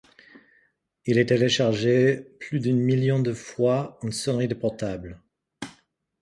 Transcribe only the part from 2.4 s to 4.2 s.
d'un million de fois en